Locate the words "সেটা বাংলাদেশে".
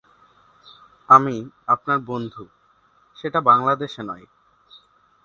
3.15-4.01